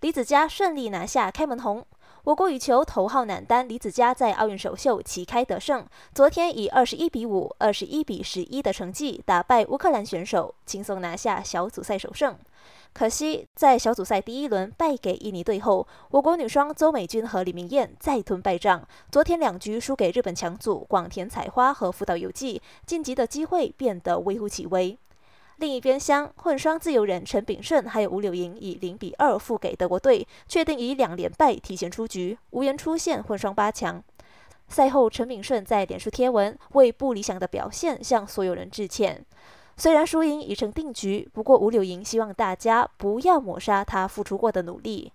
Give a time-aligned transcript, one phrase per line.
[0.00, 1.84] 李子嘉顺利拿下开门红。
[2.22, 12.36] 我国羽球头号男单李子嘉在奥运首秀旗开得胜，昨天以二十一比五、二十一比十一的成绩打败乌克兰选手，轻松拿下小组赛首胜。
[12.92, 24.96] 可惜在小组赛第一轮败给印尼队后，我国女双邹美君和李明艳再吞败仗，昨天两局输给日本强组广田彩花和福岛由纪，晋级的机会变得微乎其微。
[25.58, 34.02] 另一边厢，混双自由人陈炳顺还有吴柳莹以零比二负给德国队，确定以两连败提前出局，无缘出线混双八强。
[34.68, 39.24] 赛后，陈炳顺在脸书贴文为不理想的表现向所有人致歉。
[39.76, 45.12] 虽然输赢已成定局，不过吴柳莹希望大家不要抹杀他付出过的努力。